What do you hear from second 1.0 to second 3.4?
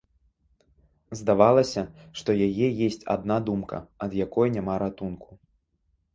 Здавалася, што яе есць адна